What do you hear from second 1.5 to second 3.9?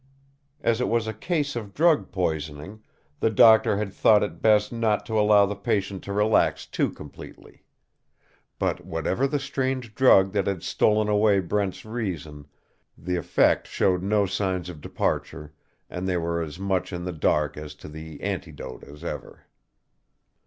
of drug poisoning, the doctor